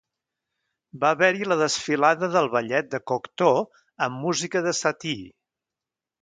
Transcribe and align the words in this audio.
Va 1.01 1.11
haver-hi 1.15 1.43
la 1.51 1.57
desfilada 1.59 2.29
del 2.37 2.49
Ballet 2.55 2.89
de 2.95 3.01
Cocteau, 3.13 3.61
amb 4.07 4.19
música 4.25 4.65
de 4.71 4.75
Satie. 4.81 5.29